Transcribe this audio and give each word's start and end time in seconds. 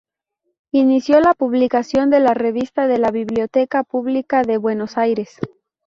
Inició 0.71 1.19
la 1.19 1.35
publicación 1.35 2.09
de 2.09 2.19
la 2.19 2.33
Revista 2.33 2.87
de 2.87 2.97
la 2.97 3.11
Biblioteca 3.11 3.83
Pública 3.83 4.41
de 4.41 4.57
Buenos 4.57 4.97
Aires. 4.97 5.37